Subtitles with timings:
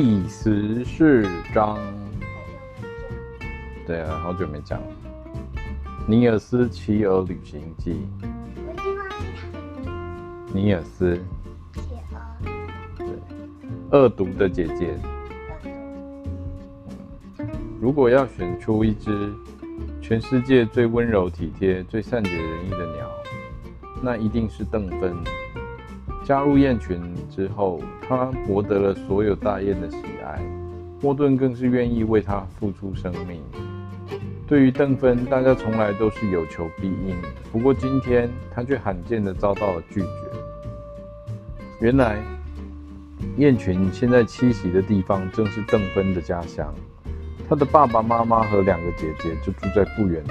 [0.00, 1.76] 第十四章。
[3.84, 4.80] 对啊，好久没讲。
[6.06, 8.06] 尼尔斯骑鹅旅行记。
[10.54, 11.16] 尼尔斯。
[11.72, 11.80] 企
[12.12, 12.46] 鹅。
[12.96, 13.08] 对，
[13.90, 14.96] 恶毒的姐姐。
[17.80, 19.32] 如果要选出一只
[20.00, 23.10] 全世界最温柔体贴、最善解人意的鸟，
[24.00, 25.16] 那一定是邓芬。
[26.28, 27.00] 加入雁群
[27.30, 30.38] 之后，他博得了所有大雁的喜爱，
[31.00, 33.40] 莫顿更是愿意为他付出生命。
[34.46, 37.16] 对于邓芬，大家从来都是有求必应，
[37.50, 40.06] 不过今天他却罕见的遭到了拒绝。
[41.80, 42.18] 原来，
[43.38, 46.74] 雁群现在栖息的地方正是邓芬的家乡，
[47.48, 50.22] 他的爸爸妈妈和两个姐姐就住在不远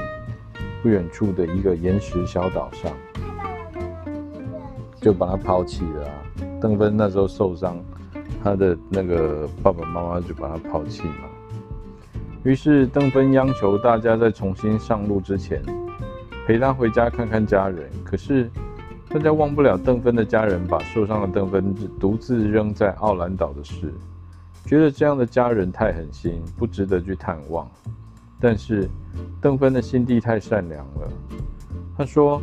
[0.83, 2.91] 不远处的一个岩石小岛上。
[5.07, 6.59] 就把他抛弃了！
[6.59, 7.81] 邓芬那时候受伤，
[8.44, 11.30] 他的那个爸爸妈妈就把他抛弃嘛。
[12.44, 15.63] 于是邓芬央求大家在重新上路之前，
[16.45, 17.89] 陪他回家看看家人。
[18.03, 18.50] 可是
[19.08, 23.94] 大家忘不了邓芬的家人把受伤的邓芬独自扔在奥兰岛的事，
[24.66, 27.66] 觉得这样的家人太狠心，不值得去探望。
[28.41, 28.89] 但是
[29.39, 31.09] 邓芬的心地太善良了，
[31.97, 32.41] 他说：“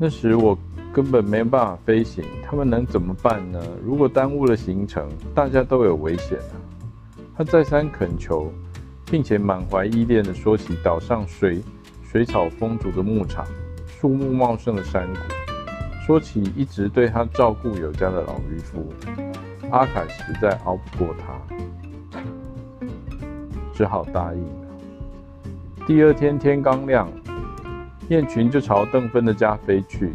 [0.00, 0.56] 那时我。”
[0.92, 3.58] 根本没办法飞行，他们能怎么办呢？
[3.82, 6.54] 如果耽误了行程，大家都有危险啊！
[7.34, 8.52] 他再三恳求，
[9.06, 11.62] 并且满怀依恋地说起岛上水
[12.02, 13.46] 水草丰足的牧场、
[13.86, 15.20] 树木茂盛的山谷，
[16.06, 18.92] 说起一直对他照顾有加的老渔夫。
[19.70, 22.18] 阿凯实在熬不过他，
[23.72, 25.86] 只好答应了。
[25.86, 27.10] 第二天天刚亮，
[28.10, 30.12] 雁群就朝邓芬的家飞去。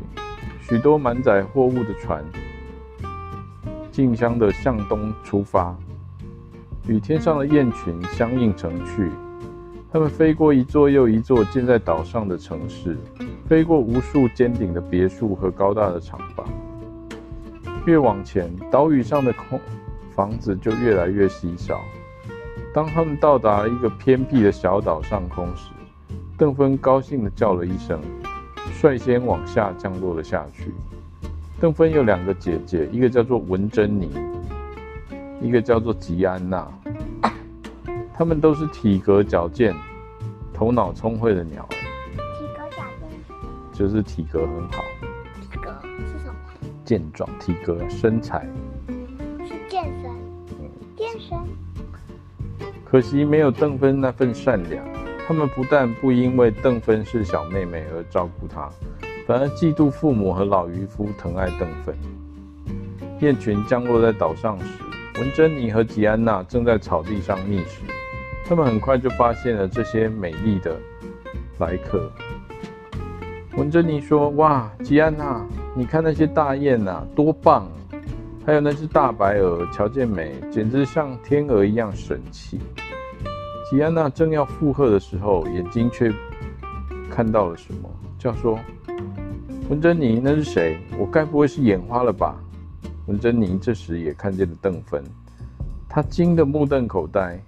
[0.68, 2.22] 许多满载货物的船，
[3.90, 5.74] 竞相的向东出发，
[6.90, 9.10] 与天上的雁群相映成趣。
[9.90, 12.98] 它们飞过一座又一座建在岛上的城市，
[13.48, 16.46] 飞过无数尖顶的别墅和高大的厂房。
[17.86, 19.58] 越往前，岛屿上的空
[20.14, 21.80] 房子就越来越稀少。
[22.74, 25.70] 当他们到达一个偏僻的小岛上空时，
[26.38, 28.02] 邓芬高兴地叫了一声。
[28.80, 30.72] 率先往下降落了下去。
[31.60, 34.12] 邓芬有两个姐姐，一个叫做文珍妮，
[35.42, 36.72] 一个叫做吉安娜。
[38.14, 39.74] 她们都是体格矫健、
[40.54, 41.74] 头脑聪慧的鸟儿。
[42.38, 43.10] 体格矫健
[43.74, 44.84] 就是体格很好。
[45.42, 45.74] 体格
[46.06, 46.36] 是什么？
[46.86, 48.48] 健壮，体格，身材。
[49.48, 50.12] 是健身。
[50.60, 51.36] 嗯，健身。
[52.86, 54.86] 可惜没有邓芬那份善良。
[55.28, 58.70] 他们不但不因为邓芬是小妹妹而照顾她，
[59.28, 61.94] 反而嫉妒父母和老渔夫疼爱邓芬。
[63.20, 64.66] 雁群降落在岛上时，
[65.20, 67.82] 文珍妮和吉安娜正在草地上觅食。
[68.48, 70.78] 他们很快就发现了这些美丽的
[71.60, 72.10] 来客。
[73.58, 75.46] 文珍妮说：“哇，吉安娜，
[75.76, 77.70] 你看那些大雁呐，多棒！
[78.46, 80.34] 还有那只大白鹅，瞧见没？
[80.50, 82.62] 简直像天鹅一样神气。”
[83.70, 86.10] 吉安娜正要附和的时候，眼睛却
[87.12, 88.58] 看到了什么，叫说
[89.70, 90.78] ：“文珍妮，那是谁？
[90.98, 92.42] 我该不会是眼花了吧？”
[93.08, 95.04] 文珍妮这时也看见了邓芬，
[95.90, 97.42] 她惊得目瞪口呆，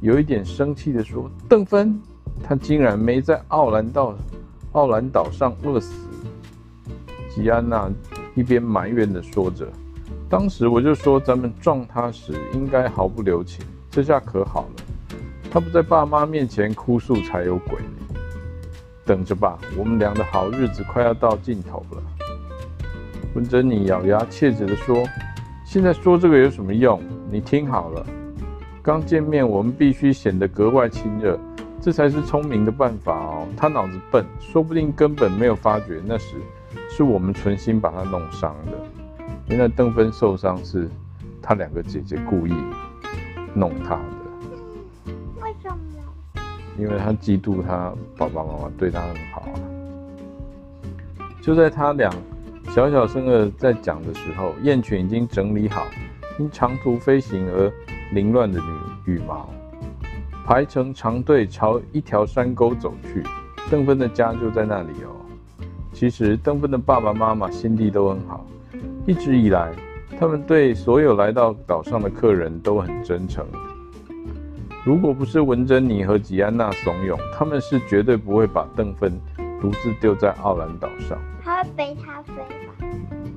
[0.00, 2.00] 有一点生气地说：“邓芬，
[2.42, 4.14] 她竟然没在奥兰岛
[4.72, 5.92] 奥兰岛上饿死。”
[7.28, 7.90] 吉安娜
[8.34, 9.68] 一边埋怨地说着
[10.30, 14.84] ：“当时我就说，咱们撞她时应该毫不留情，这下可好了。”
[15.50, 17.80] 他不在爸妈面前哭诉才有鬼，
[19.04, 22.02] 等着吧，我们俩的好日子快要到尽头了。
[23.34, 25.04] 文珍妮咬牙切齿地说
[25.66, 27.02] ：“现在说这个有什么用？
[27.28, 28.06] 你听好了，
[28.80, 31.36] 刚见面我们必须显得格外亲热，
[31.80, 33.48] 这才是聪明的办法哦。
[33.56, 36.36] 他脑子笨，说不定根本没有发觉那时
[36.88, 39.24] 是我们存心把他弄伤的。
[39.48, 40.88] 原来邓芬受伤是
[41.42, 42.54] 他两个姐姐故意
[43.52, 43.98] 弄他。”
[46.80, 49.60] 因为他嫉妒他爸爸妈妈对他很好啊。
[51.42, 52.10] 就在他俩
[52.70, 55.86] 小小声的在讲的时候，雁群已经整理好
[56.38, 57.72] 因长途飞行而
[58.12, 58.58] 凌乱的
[59.06, 59.48] 羽羽毛，
[60.44, 63.22] 排成长队朝一条山沟走去。
[63.70, 65.14] 邓芬的家就在那里哦。
[65.92, 68.44] 其实邓芬的爸爸妈妈心地都很好，
[69.06, 69.72] 一直以来
[70.18, 73.46] 他们对所有来到岛上的客人都很真诚。
[74.82, 79.12] 如果不是文珍妮和吉安娜怂恿，他们是绝对不会把邓芬
[79.60, 81.18] 独自丢在奥兰岛上。
[81.44, 82.86] 他会背他飞吧？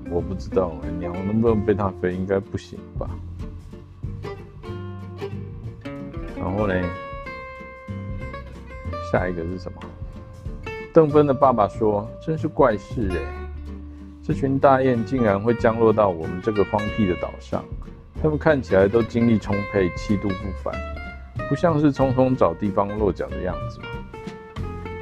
[0.09, 2.13] 我不知道，鸟能不能背他飞？
[2.13, 3.09] 应该不行吧？
[6.37, 6.73] 然后呢，
[9.11, 9.81] 下一个是什么？
[10.93, 13.19] 邓芬的爸爸说：“真是怪事哎，
[14.23, 17.61] 这群大雁竟然会降落到我们这个荒僻的岛上。
[18.21, 20.73] 他们看起来都精力充沛，气度不凡，
[21.49, 23.79] 不像是匆匆找地方落脚的样子。”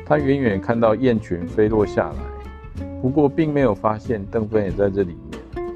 [0.06, 5.72] 他远远看到雁群飞落下来，不过并没有发现邓芬也在这里面。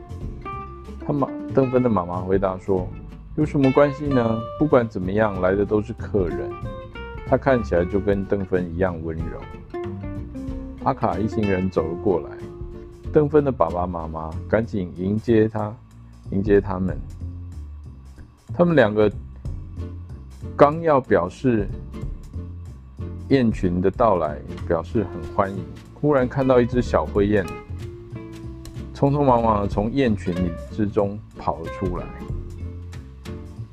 [1.07, 2.87] 他妈，邓芬的妈妈回答说
[3.37, 4.37] ：“有什么关系呢？
[4.59, 6.49] 不管怎么样，来的都是客人。
[7.27, 9.39] 他看起来就跟邓芬一样温柔。”
[10.83, 12.29] 阿卡一行人走了过来，
[13.13, 15.73] 邓芬的爸爸妈妈赶紧迎接他，
[16.31, 16.97] 迎接他们。
[18.53, 19.11] 他们两个
[20.55, 21.67] 刚要表示。
[23.29, 24.37] 雁群的到来
[24.67, 25.57] 表示很欢迎。
[25.95, 27.43] 忽然看到一只小灰雁，
[28.93, 30.31] 匆匆忙忙的从雁群
[30.71, 32.05] 之中跑了出来。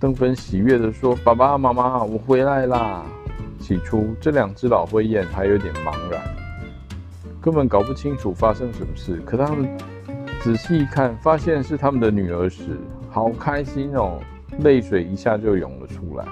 [0.01, 3.05] 邓芬喜悦地说：“爸爸妈妈，我回来啦！”
[3.61, 6.23] 起初，这两只老灰雁还有点茫然，
[7.39, 9.21] 根本搞不清楚发生什么事。
[9.27, 9.69] 可他们
[10.41, 12.79] 仔细一看，发现是他们的女儿时，
[13.11, 14.19] 好开心哦，
[14.61, 16.25] 泪水一下就涌了出来。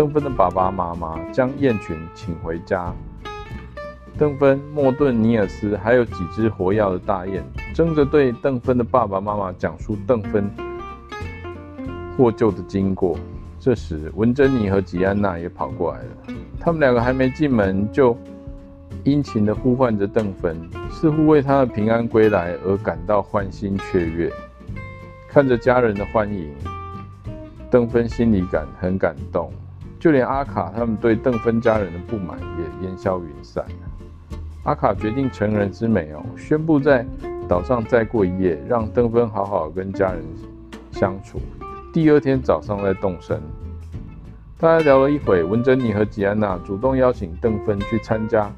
[0.00, 2.90] 邓芬的爸爸妈妈将雁群请回家。
[4.16, 7.44] 邓芬、莫顿、尼尔斯还有几只活跃的大雁，
[7.74, 10.50] 争着对邓芬的爸爸妈妈讲述邓芬
[12.16, 13.14] 获救的经过。
[13.58, 16.34] 这时，文珍妮和吉安娜也跑过来了。
[16.58, 18.16] 他们两个还没进门，就
[19.04, 20.56] 殷勤地呼唤着邓芬，
[20.90, 24.32] 似乎为她的平安归来而感到欢欣雀跃。
[25.28, 26.54] 看着家人的欢迎，
[27.70, 29.52] 邓芬心里感很感动。
[30.00, 34.36] 就连阿卡他们对邓芬家人的不满也烟消云散了。
[34.64, 37.04] 阿卡决定成人之美哦，宣布在
[37.46, 40.24] 岛上再过一夜，让邓芬好好跟家人
[40.90, 41.38] 相处。
[41.92, 43.38] 第二天早上再动身。
[44.56, 48.50] 大家聊了一会，文珍妮和吉安娜主动邀请邓芬去参加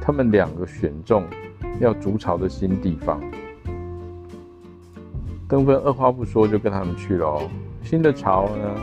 [0.00, 1.24] 他们两个选中
[1.78, 3.20] 要筑巢的新地方。
[5.46, 7.48] 邓芬二话不说就跟他们去了哦。
[7.80, 8.74] 新的巢呢，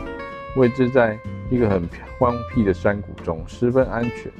[0.56, 1.18] 位置在。
[1.52, 1.86] 一个很
[2.18, 4.32] 荒僻的山谷中，十分安全。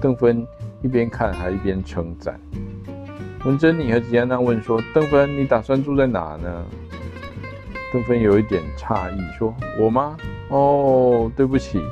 [0.00, 0.46] 邓芬
[0.82, 2.40] 一边看还一边称赞。
[3.44, 6.64] 文珍妮和吉安娜问说：“邓芬，你打算住在哪呢？”
[7.92, 10.16] 邓芬有一点诧异，说：“我吗？
[10.50, 11.82] 哦，对不起，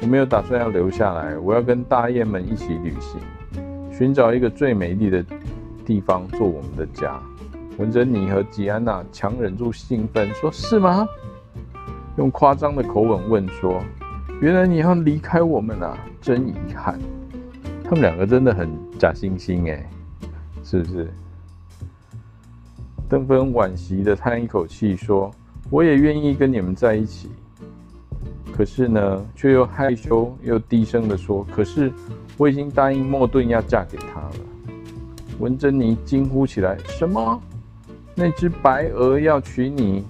[0.00, 1.36] 我没有打算要留下来。
[1.36, 3.20] 我要跟大雁们一起旅行，
[3.90, 5.24] 寻找一个最美丽的
[5.84, 7.20] 地方做我们的家。”
[7.76, 11.08] 文珍妮和吉安娜强忍住兴奋，说：“是吗？”
[12.20, 13.82] 用夸张的口吻问说
[14.42, 17.00] ：“原来你要离开我们啊，真遗憾。”
[17.82, 18.68] 他们两个真的很
[18.98, 19.90] 假惺惺哎，
[20.62, 21.10] 是不是？
[23.08, 25.30] 邓芬惋惜的叹一口气说
[25.70, 27.30] ：“我也愿意跟你们在一起，
[28.54, 31.90] 可是呢，却又害羞又低声的说：‘可是
[32.36, 34.34] 我已经答应莫顿要嫁给他了。’”
[35.40, 37.40] 文珍妮惊呼起来：“什么？
[38.14, 40.04] 那只白鹅要娶你？”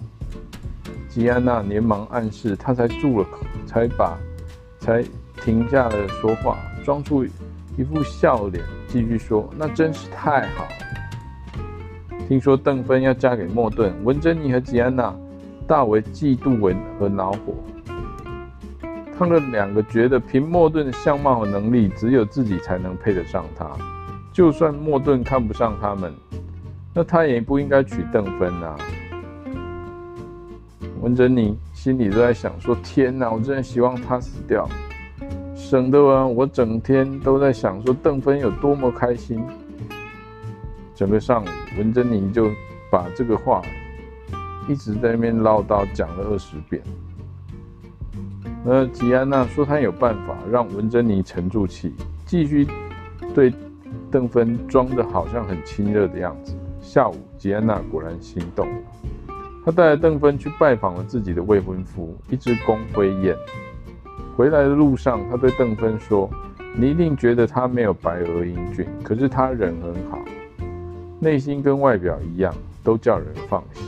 [1.10, 4.16] 吉安娜连忙暗示，她才住了口，才把，
[4.78, 5.04] 才
[5.42, 7.24] 停下了说话，装出
[7.76, 15.12] 一副笑脸，继续说：“那真是太好了。”听说邓芬要嫁给莫顿，文珍妮和吉安娜
[15.66, 17.54] 大为嫉妒和恼火。
[19.18, 23.68] 他们两个觉得，凭莫顿的相貌和能力，只有自己才能配得上他。
[24.32, 26.14] 就算莫顿看不上他们，
[26.94, 28.78] 那他也不应该娶邓芬啊。
[31.00, 34.68] 文珍妮心里都在想说：“天哪，我真的希望他死掉，
[35.56, 39.42] 省得啊，我整天都在想说邓芬有多么开心。”
[40.94, 41.46] 整个上午，
[41.78, 42.50] 文珍妮就
[42.90, 43.62] 把这个话
[44.68, 46.82] 一直在那边唠叨讲了二十遍。
[48.62, 51.94] 那吉安娜说她有办法让文珍妮沉住气，
[52.26, 52.66] 继续
[53.34, 53.50] 对
[54.10, 56.54] 邓芬装着好像很亲热的样子。
[56.82, 58.82] 下午，吉安娜果然心动了。
[59.64, 63.36] 他带着邓芬去拜访了自己的未婚夫，一只公灰雁。
[64.36, 66.30] 回来的路上，他对邓芬说
[66.74, 70.18] ：“你一定觉得他没有白鹅英俊，可是他人很好，
[71.18, 73.84] 内心跟外表一样，都叫人放心。”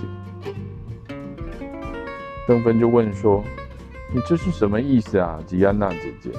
[2.47, 3.43] 邓芬就问说
[4.13, 6.31] ：“你这是什么意思啊，吉安娜姐姐？”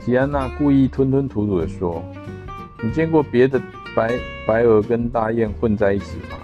[0.00, 2.02] 吉安娜故意吞吞吐吐地说
[2.82, 3.60] ：“你见过别的
[3.94, 6.37] 白白鹅跟大雁混在一起吗？”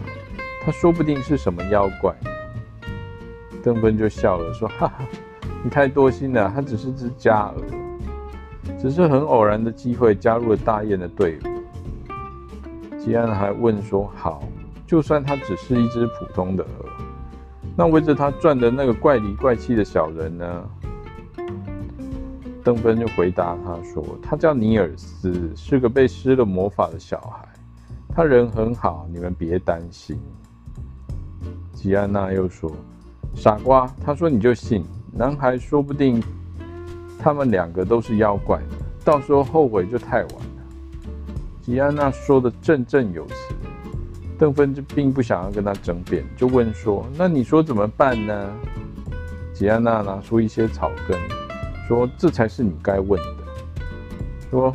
[0.65, 2.15] 他说不定是什么妖怪，
[3.63, 5.05] 邓芬就笑了，说：“哈哈，
[5.63, 7.63] 你太多心了，他只是只家鹅，
[8.81, 12.13] 只是很偶然的机会加入了大雁的队伍。”
[12.99, 14.43] 吉安还问说：“好，
[14.87, 16.87] 就算他只是一只普通的鹅，
[17.77, 20.71] 那围着他转的那个怪里怪气的小人呢？
[22.65, 27.47] 邓芬就回答他说：“他叫尼尔斯，是个被施了魔法的小孩，
[28.15, 30.19] 他人很好，你们别担心。”
[31.85, 32.73] 吉安娜又说
[33.37, 34.83] ：“傻瓜，他说你就信。
[35.13, 36.19] 男孩说不定
[37.19, 38.59] 他们两个都是妖怪，
[39.05, 40.63] 到时候后悔就太晚了。”
[41.61, 43.35] 吉安娜说的振振有词。
[44.39, 48.51] 邓芬就并不想要跟他争辩，就问说：“那你说怎么办呢？”
[49.53, 51.21] 吉安娜拿出一些草根，
[51.87, 53.45] 说：“这才是你该问的。”
[54.51, 54.75] 说：“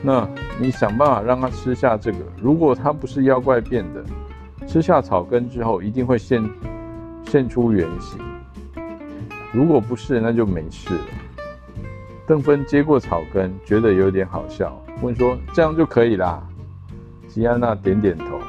[0.00, 0.26] 那
[0.58, 2.18] 你想办法让他吃下这个。
[2.40, 4.02] 如果他不是妖怪变的，
[4.66, 6.42] 吃下草根之后一定会现
[7.24, 8.20] 现出原形。
[9.52, 11.04] 如果不是，那就没事了。”
[12.26, 16.42] 邓芬接过草根，觉得有点好笑，问说：“这样就可以啦？”
[17.28, 18.40] 吉安娜点点头。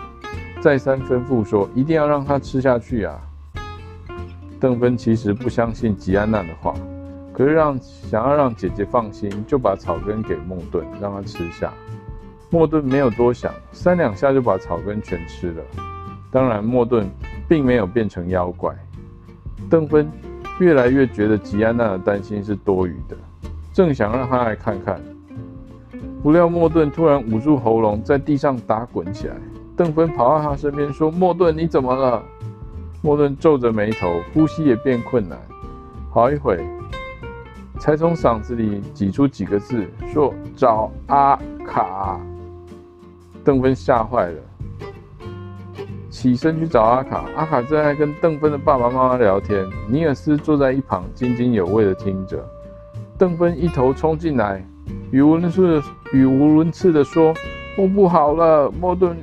[0.60, 3.22] 再三吩咐说：“一定要让他吃下去啊！”
[4.60, 6.74] 邓芬其实不相信吉安娜的话，
[7.32, 11.72] 可是让想要让姐姐放心，就把草根给莫顿，让他吃下。
[12.50, 15.64] 莫顿没有多想，三两下就把草根全吃了。
[16.32, 17.10] 当然，莫顿
[17.48, 18.74] 并没有变成妖怪。
[19.70, 20.10] 邓芬
[20.60, 23.16] 越来越觉得吉安娜的担心是多余的，
[23.74, 25.02] 正想让他来看看，
[26.22, 29.36] 不料莫顿突然捂住喉咙，在地上打滚起来。
[29.76, 32.24] 邓芬跑到他身边说：“莫顿，你怎么了？”
[33.04, 35.38] 莫顿皱着眉头，呼吸也变困难。
[36.10, 36.60] 好一会，
[37.80, 42.20] 才从嗓子里挤出几个字，说：“找阿卡。”
[43.46, 44.40] 邓芬吓坏了，
[46.18, 47.26] 起身去找阿卡。
[47.36, 52.44] 阿卡正在跟邓芬的爸爸妈妈聊天，尼尔斯坐在一旁津津有味地听着。
[53.20, 54.68] 邓芬一头冲进来，
[55.12, 55.80] 语无伦次
[56.12, 57.36] 语无伦次地说
[57.78, 59.16] ：“我不好了，莫顿。”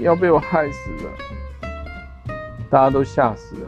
[0.00, 1.64] 要被我害死了！
[2.68, 3.60] 大家都吓死了。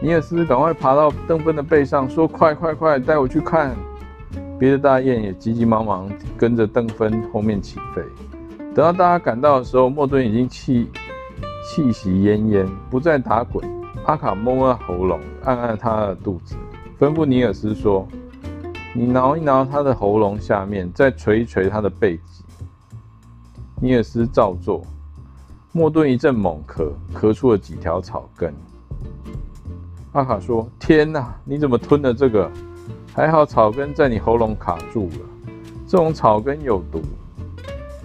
[0.00, 3.74] 尼尔斯赶快爬到邓芬的背上，说：“快快快，带我去看！”
[4.56, 8.02] 别的大雁也急急忙忙跟着邓芬后面起飞。
[8.72, 10.88] 等到大家赶到的时候，莫顿已经气
[11.64, 13.66] 气息奄奄，不再打滚。
[14.04, 16.56] 阿卡摸摸喉咙，按按他的肚子，
[17.00, 18.06] 吩咐尼尔斯说
[18.94, 22.44] ：“你挠一挠他的喉咙下面，再捶一捶他的背脊。”
[23.80, 24.82] 尼尔斯照做。
[25.72, 28.54] 莫顿一阵猛咳，咳出了几条草根。
[30.12, 32.48] 阿卡说：“天哪，你怎么吞了这个？
[33.12, 35.18] 还好草根在你喉咙卡住了。
[35.86, 37.00] 这种草根有毒，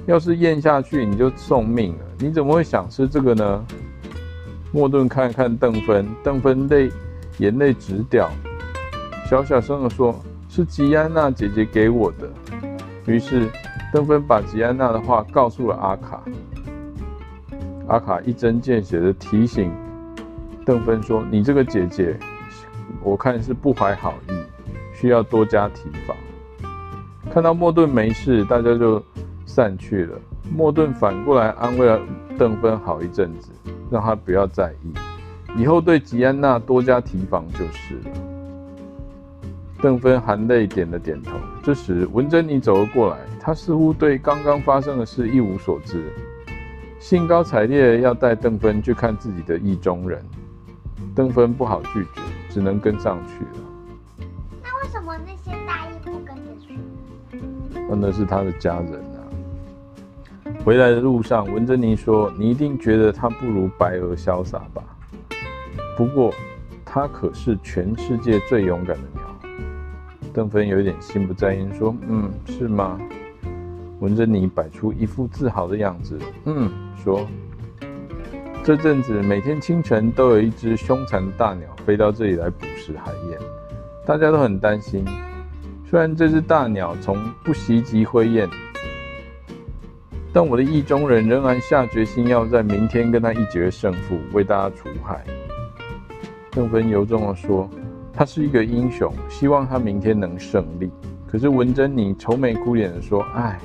[0.06, 2.06] 要是咽下去你就送命了。
[2.20, 3.66] 你怎么会想吃这个呢？”
[4.72, 6.92] 莫顿看看邓芬，邓芬泪
[7.40, 8.30] 眼泪直掉，
[9.28, 10.16] 小小声地说
[10.48, 12.30] ：“是吉安娜姐姐给我的。”
[13.08, 13.50] 于是
[13.92, 16.22] 邓芬把吉安娜的话告诉了阿卡。
[17.88, 19.72] 阿卡一针见血地提醒
[20.64, 22.16] 邓芬说：“你这个姐姐，
[23.02, 24.34] 我看是不怀好意，
[24.94, 26.16] 需要多加提防。”
[27.34, 29.04] 看到莫顿没事，大家就
[29.48, 30.20] 散去了。
[30.52, 32.00] 莫顿反过来安慰了
[32.38, 33.52] 邓芬好一阵子，
[33.90, 34.94] 让他不要在意，
[35.58, 38.12] 以后对吉安娜多加提防就是了。
[39.82, 41.38] 邓芬含泪点了点头。
[41.64, 46.04] 这时文珍妮走了过来，她似乎对刚刚发生的事一无所知。
[47.00, 50.22] 兴高采烈要带邓芬去看自己的意中人，
[51.16, 54.26] 邓芬不好拒绝，只能跟上去了。
[54.62, 56.78] 那为什么那些大衣不跟着去？
[57.90, 59.09] 那是他的家人啊。
[60.66, 64.84] 回来的路上，文珍妮说：“你一定觉得他不如白鹅潇洒吧？
[65.96, 66.34] 不过，
[66.86, 69.22] 他可是全世界最勇敢的鸟。”
[70.34, 73.00] 邓芬有点心不在焉，说：“嗯，是吗？”
[74.00, 76.70] 文珍妮摆出一副自豪的样子，嗯，
[77.04, 77.26] 说
[78.64, 83.40] ：“这阵子每天清晨都有一只凶残的大鸟飞到这里来捕食海燕，
[84.06, 85.04] 大家都很担心。
[85.90, 88.48] 虽然这只大鸟从不袭击灰雁，
[90.32, 95.24] 但我的意中人仍然下决心要在明天跟他一决胜负，为大家除害。”
[96.52, 97.70] 邓芬由衷地说
[98.14, 100.92] ：“他是一个英雄，希望他明天能胜利。”
[101.28, 103.60] 可是文珍妮愁眉苦脸地说：“唉。”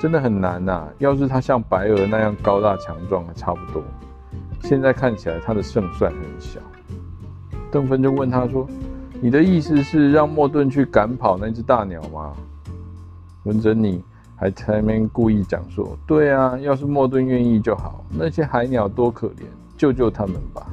[0.00, 3.82] 真的很难呐、要是他像白鹅那样高大强壮，还差不多。
[4.62, 6.60] 现在看起来他的胜算很小。
[7.68, 8.64] 邓芬就问他说
[9.20, 12.32] ：“你的意思是让莫顿去赶跑那只大鸟吗？”
[13.42, 14.00] 文珍妮
[14.38, 18.04] 还在那边故意讲说：“对啊，要是莫顿愿意就好。
[18.08, 19.42] 那些海鸟多可怜，
[19.76, 20.66] 救救他们吧。”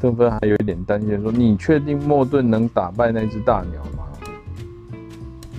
[0.00, 4.08] 邓芬还有一点担心说：“你确定莫顿能打败那只大鸟吗？”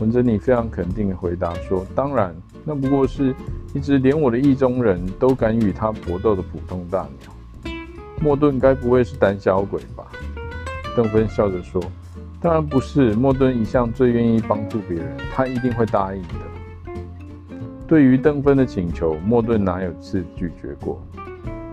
[0.02, 3.36] 文珍妮非常肯定的回答说：“当然。”那不过是
[3.74, 7.74] 一只连我的意中人都敢与他搏斗的普通大鸟，
[8.22, 10.06] 莫顿该不会是胆小鬼吧？
[10.96, 11.82] 邓芬笑着说
[12.40, 16.30] ：“当然不是，莫顿一向最愿意帮助别人，他一定会答应的。”
[17.94, 21.00] 对于邓芬的请求，莫顿哪有次拒绝过？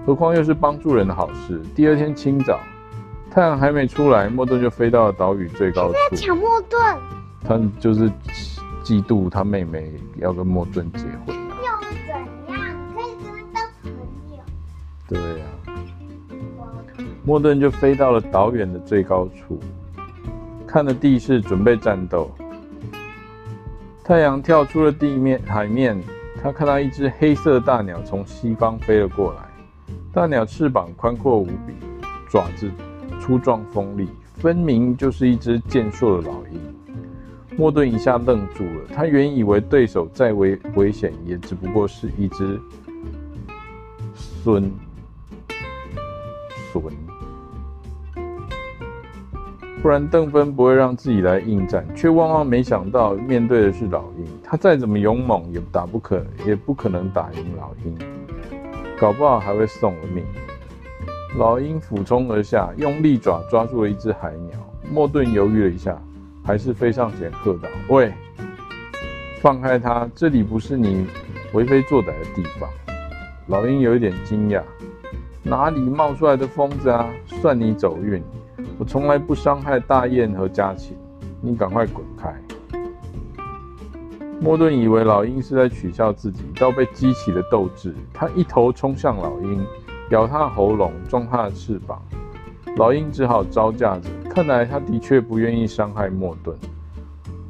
[0.05, 1.63] 何况又是帮助人的好事。
[1.75, 2.61] 第二天清早，
[3.31, 5.95] 太阳还没出来，莫顿就飞到了岛屿最高处。
[5.95, 6.79] 他在抢莫顿，
[7.43, 8.11] 他就是
[8.85, 11.35] 嫉妒他妹妹要跟莫顿结婚。
[11.35, 11.81] 又怎样？
[12.95, 13.91] 可以跟他当朋
[14.37, 14.43] 友。
[15.09, 15.73] 对呀、啊，
[17.25, 19.59] 莫顿就飞到了岛远的最高处，
[20.67, 22.31] 看了地势，准备战斗。
[24.11, 25.97] 太阳跳出了地面海面，
[26.43, 29.43] 他看到一只黑色大鸟从西方飞了过来。
[30.13, 31.75] 大鸟翅膀宽阔无比，
[32.29, 32.69] 爪子
[33.21, 36.61] 粗壮锋利，分明就是一只健硕的老鹰。
[37.57, 42.61] 莫顿一下愣住了，他原以为对手再危危险，也只不过是一只
[44.45, 44.69] 猻
[46.73, 46.91] 猻，
[49.83, 54.27] 不然邓芬不会让自己来应战，却万万没想到面对的是老鹰。
[54.45, 57.97] 他再怎么勇猛，也打不可，也不可能打赢老鹰。
[58.99, 60.23] 搞不好还会送了命。
[61.39, 64.59] 老鹰俯冲而下，用利爪抓住了一只海鸟。
[64.93, 65.97] 莫顿犹豫了一下，
[66.45, 68.13] 还是飞上前喝道：“喂，
[69.41, 70.07] 放开它！
[70.15, 71.07] 这里不是你
[71.55, 72.69] 为非作歹的地方。”
[73.49, 74.61] 老鹰有一点惊讶
[75.43, 77.09] ：“哪里冒出来的疯子啊？
[77.41, 78.23] 算你走运！
[78.79, 80.97] 我从来不伤害大雁和家禽。
[81.43, 82.35] 你赶快滚开！”
[84.41, 87.95] 莫顿以为老鹰是在取笑自己，倒被激起了斗志。
[88.13, 89.63] 他一头冲向老鹰，
[90.11, 92.01] 咬他的喉咙，撞他的翅膀。
[92.77, 94.09] 老鹰只好招架着。
[94.31, 96.57] 看来他的确不愿意伤害莫顿。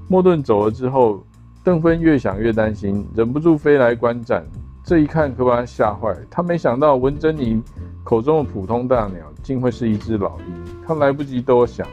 [0.09, 1.25] 莫顿走了之后，
[1.63, 4.45] 邓芬越想越担心，忍不住飞来观战。
[4.83, 6.17] 这一看可把他吓坏。
[6.29, 7.63] 他没想到文珍妮
[8.03, 10.65] 口中的普通大鸟，竟会是一只老鹰。
[10.87, 11.87] 他来不及多想，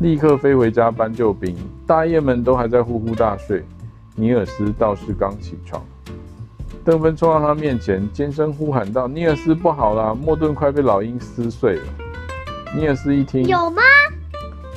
[0.00, 1.56] 立刻飞回家搬救兵。
[1.86, 3.64] 大雁们都还在呼呼大睡。
[4.14, 5.80] 尼尔斯倒是刚起床，
[6.84, 11.84] 邓芬冲到他面前，尖声呼喊道：“尼尔斯，不好了，莫顿快被老鹰撕碎了！”
[12.76, 13.80] 尼尔斯一听，有吗？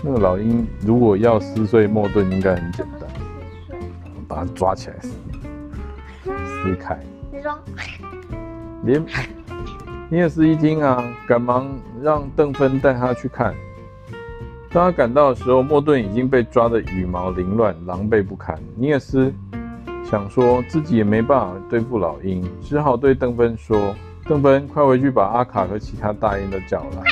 [0.04, 3.10] 那个老鹰如果要撕碎莫顿，应该很简单，
[4.28, 5.10] 把它抓起来撕，
[6.24, 7.00] 撕开。
[7.32, 7.58] 你说，
[8.84, 9.04] 连
[10.12, 13.56] 尼尔斯一听啊，赶忙让邓芬带他去看。
[14.70, 18.60] 当他赶到的时候，莫顿已经被抓得羽毛凌乱，狼狈不堪。
[18.76, 19.34] 尼尔斯
[20.04, 23.96] 想说自己也没办法对付老鹰，只好对邓芬说
[24.28, 27.04] ：“邓芬，快回去把阿卡和其他大鹰都叫来。”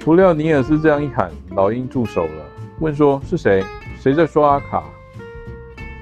[0.00, 2.44] 不料尼尔斯这样一喊，老鹰住手了，
[2.80, 3.62] 问说：“是谁？
[4.00, 4.82] 谁在说阿卡？”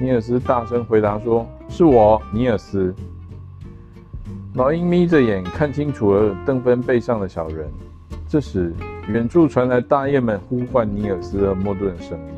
[0.00, 2.94] 尼尔斯大声回答说：“是我，尼尔斯。”
[4.54, 7.70] 老鹰眯着眼看清楚了邓芬背上的小人，
[8.28, 8.72] 这时。
[9.08, 12.34] 远处传来大雁们呼唤尼尔斯和莫顿的声音。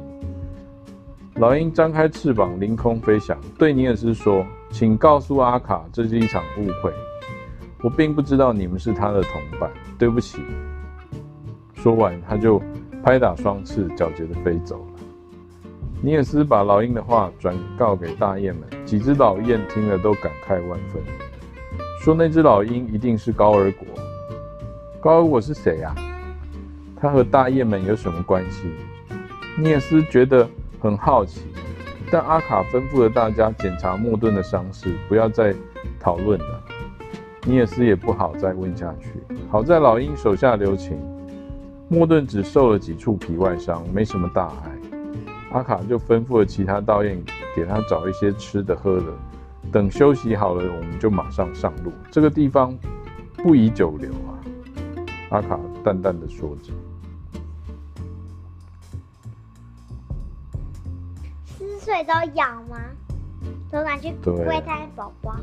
[1.35, 6.90] 老鹰张开翅膀，凌空飞翔，对尼尔斯说：“请告诉阿卡，这是一场误会。
[7.83, 10.38] 我并不知道你们是他的同伴，对不起。”
[11.77, 12.59] 说完，他就
[13.03, 15.03] 拍打双翅，矫捷地飞走了。
[16.00, 21.03] 尼尔斯把老鹰的话转告给大雁们，几只老雁听了都感慨万分，
[22.05, 23.87] 说：“那只老鹰一定是高尔果。
[25.01, 25.95] 高尔果是谁呀？”
[27.01, 28.69] 他和大雁们有什么关系？
[29.59, 30.47] 尼尔斯觉得
[30.79, 31.47] 很好奇，
[32.11, 35.55] 但阿卡吩咐了大家检查莫顿的伤势，不要再
[35.99, 36.62] 讨论了。
[37.47, 39.09] 尼尔斯也不好再问下去。
[39.51, 40.99] 好在老鹰手下留情，
[41.88, 44.99] 莫顿只受了几处皮外伤，没什么大碍。
[45.53, 47.19] 阿卡就吩咐了其他大雁
[47.57, 49.07] 给他找一些吃的喝的，
[49.75, 51.91] 等休息好了，我们就马上上路。
[52.09, 52.73] 这个地方
[53.39, 54.39] 不宜久留啊。
[55.31, 56.73] 阿卡淡淡的说着。
[61.81, 62.79] 水都咬吗？
[63.69, 64.15] 都拿去
[64.47, 65.35] 喂它宝宝。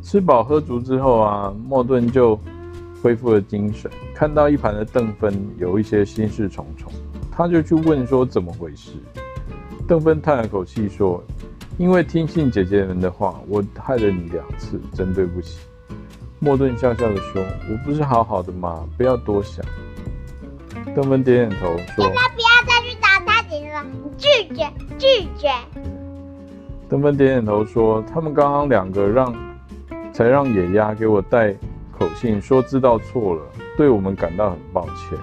[0.00, 2.40] 吃饱喝足之后啊，莫顿就
[3.02, 3.90] 恢复了精神。
[4.14, 6.90] 看到一旁的邓芬有一些心事重重，
[7.30, 8.92] 他就去问说怎么回事。
[9.86, 11.22] 邓芬叹了口气说
[11.80, 15.60] ：“因为听信姐姐们的话，我害了你两次，真对不起。”
[16.38, 18.86] 莫顿笑笑地说：“我不是好好的吗？
[18.98, 19.64] 不要多想。”
[20.94, 25.06] 邓芬点点头说：“现在不要再去找他姐姐了，你拒绝。”拒
[25.38, 25.48] 绝。
[26.86, 29.34] 邓芬点点头说：“他们刚刚两个让，
[30.12, 31.50] 才让野鸭给我带
[31.98, 33.42] 口信，说知道错了，
[33.78, 35.18] 对我们感到很抱歉，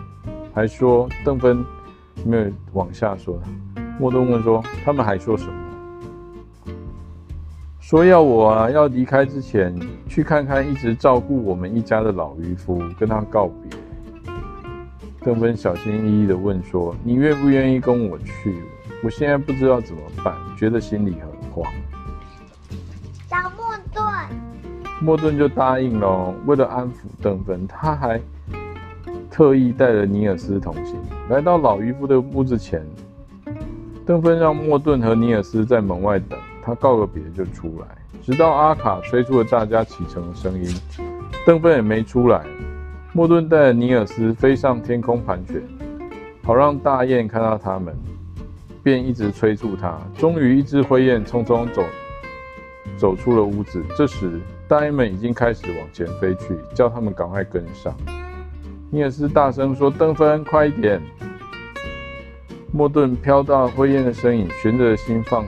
[0.55, 1.63] 还说邓芬
[2.25, 3.39] 没有往下说。
[3.99, 5.53] 莫顿问说：他们还说什么？
[7.87, 9.73] 说要我啊，要离开之前
[10.09, 14.33] 去看看一直照顾我们一家的老渔夫，跟他告别。
[15.21, 18.57] 邓芬小心翼翼地问说：“你愿不愿意跟我去？
[19.05, 21.65] 我现在不知道怎么办，觉得心里很慌。”
[23.29, 24.03] 小莫顿。
[24.99, 26.35] 莫顿就答应了。
[26.45, 28.19] 为了安抚邓芬，他还
[29.31, 30.97] 特意带了尼尔斯同行。
[31.29, 32.85] 来到老渔夫的屋子前，
[34.05, 37.87] 邓芬让莫顿和尼尔斯在门外等，他告个别就出来，
[38.21, 40.69] 直到阿卡吹出了大家启程的声音，
[41.45, 42.43] 邓芬也没出来。
[43.13, 45.63] 莫顿带着尼尔斯飞上天空盘旋，
[46.43, 47.95] 好让大雁看到他们，
[48.83, 49.97] 便一直催促他。
[50.17, 51.81] 终于，一只灰雁匆匆走
[52.97, 53.81] 走出了屋子。
[53.95, 57.95] 这时，大雁们已经开始往前飞去，叫他们赶快跟上。
[58.91, 61.01] 尼尔斯大声说：“邓芬，快一点！”
[62.73, 65.45] 莫顿飘到灰雁的身影，悬着心放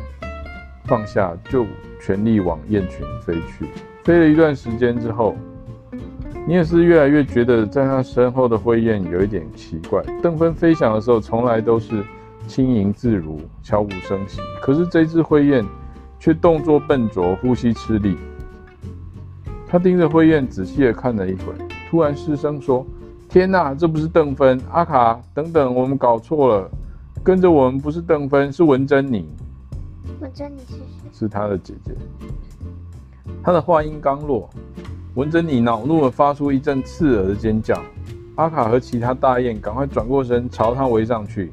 [0.89, 1.65] 放下，就
[2.01, 3.65] 全力往雁群飞去。
[4.03, 5.37] 飞了一段时间之后。
[6.47, 10.01] 你也是越来越觉得，在他身后的灰雁有一点奇怪。
[10.19, 12.03] 邓芬飞翔的时候，从来都是
[12.47, 15.63] 轻盈自如、悄无声息，可是这只灰雁
[16.17, 18.17] 却动作笨拙、呼吸吃力。
[19.67, 21.53] 他盯着灰雁仔细地看了一会，
[21.87, 22.83] 突然失声说
[23.29, 24.59] ：“天哪，这不是邓芬！
[24.71, 26.71] 阿卡，等等，我们搞错了，
[27.23, 29.29] 跟着我们不是邓芬，是文珍妮。
[30.19, 30.59] 文珍妮
[31.11, 31.19] 是？
[31.19, 31.93] 是他的姐姐。”
[33.41, 34.49] 他的话音刚落。
[35.15, 37.81] 文珍妮恼怒地发出一阵刺耳的尖叫，
[38.35, 41.51] 阿卡和其他大雁赶快转过身朝他围上去。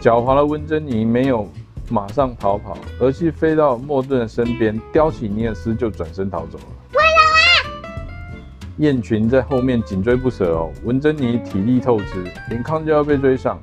[0.00, 1.46] 狡猾的文珍妮没有
[1.90, 6.64] 马上逃跑，而是飞到莫顿的身边，叼起尼尔斯就转身逃走了。
[6.92, 7.90] 快走啊！
[8.78, 10.72] 雁群在后面紧追不舍哦。
[10.84, 13.60] 文珍妮体力透支，眼看就要被追上，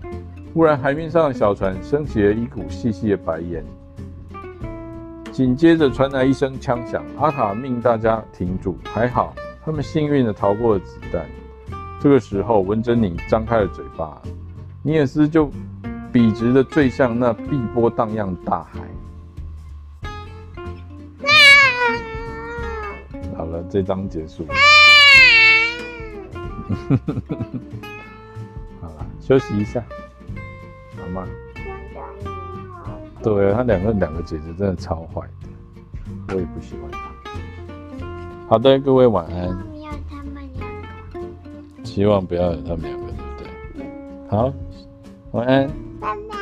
[0.53, 3.65] 忽然海面上的小船升起了一股细细的白烟。
[5.37, 8.75] 紧接着传来一声枪响，阿卡命大家停住。
[8.85, 11.23] 还好，他们幸运地逃过了子弹。
[12.01, 14.19] 这个时候，文珍妮张开了嘴巴，
[14.81, 15.51] 尼尔斯就
[16.11, 18.79] 笔直的坠向那碧波荡漾的大海。
[23.37, 24.43] 好了，这章结束。
[28.81, 29.83] 好了，休息一下，
[30.99, 31.27] 好吗？
[33.35, 36.99] 对啊，他两个两个姐姐真的超坏的，我也不喜欢他。
[38.47, 39.47] 好的，各位晚安。
[39.69, 41.19] 不要他们两个。
[41.83, 43.85] 希望不要有他们两个，对不对？
[44.29, 44.53] 好，
[45.31, 45.67] 晚安。
[45.99, 46.36] 拜拜。